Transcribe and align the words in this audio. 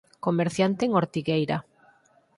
Comerciante 0.25 0.85
en 0.87 0.93
Ortigueira. 1.01 1.57